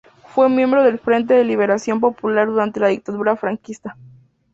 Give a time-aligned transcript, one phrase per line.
[0.25, 3.95] Fue miembro del Frente de Liberación Popular durante la dictadura franquista.